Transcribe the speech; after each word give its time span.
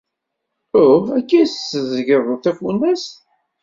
Uh, 0.81 0.99
akka 1.17 1.33
ay 1.37 1.45
tetteẓẓgeḍ 1.47 2.25
tafunast? 2.43 3.13